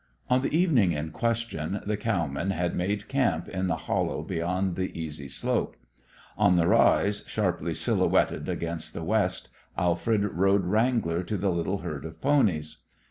On 0.31 0.41
the 0.41 0.49
evening 0.51 0.93
in 0.93 1.11
question 1.11 1.79
the 1.85 1.95
cowmen 1.95 2.49
had 2.49 2.73
made 2.75 3.07
camp 3.07 3.47
in 3.47 3.67
the 3.67 3.75
hollow 3.85 4.23
beyond 4.23 4.75
the 4.75 4.99
easy 4.99 5.27
slope. 5.27 5.75
On 6.39 6.55
the 6.55 6.67
rise, 6.67 7.23
sharply 7.27 7.75
silhouetted 7.75 8.49
against 8.49 8.95
the 8.95 9.03
west, 9.03 9.49
Alfred 9.77 10.23
rode 10.23 10.65
wrangler 10.65 11.21
to 11.21 11.37
the 11.37 11.51
little 11.51 11.81
herd 11.85 12.03
of 12.05 12.19
ponies. 12.19 12.77